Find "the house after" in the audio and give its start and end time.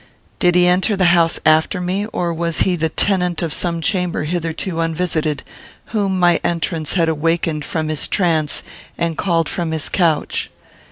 0.95-1.79